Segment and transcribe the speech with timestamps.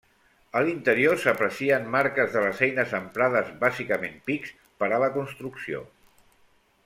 [0.59, 5.83] A l'interior s'aprecien marques de les eines emprades -bàsicament pics- per a la construcció.